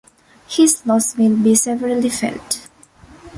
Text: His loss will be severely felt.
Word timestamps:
His 0.47 0.83
loss 0.83 1.15
will 1.15 1.37
be 1.37 1.53
severely 1.53 2.09
felt. 2.09 2.67